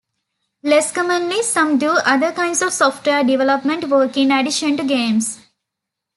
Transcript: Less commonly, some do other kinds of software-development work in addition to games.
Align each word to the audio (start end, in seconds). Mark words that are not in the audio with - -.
Less 0.63 0.91
commonly, 0.91 1.43
some 1.43 1.77
do 1.77 1.89
other 1.91 2.31
kinds 2.31 2.63
of 2.63 2.73
software-development 2.73 3.87
work 3.87 4.17
in 4.17 4.31
addition 4.31 4.75
to 4.77 4.83
games. 4.83 5.37